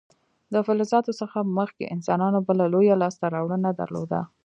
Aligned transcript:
د 0.53 0.55
فلزاتو 0.67 1.11
څخه 1.21 1.39
مخکې 1.57 1.91
انسانانو 1.95 2.39
بله 2.47 2.65
لویه 2.73 2.95
لاسته 3.03 3.25
راوړنه 3.35 3.69
درلوده. 3.81 4.21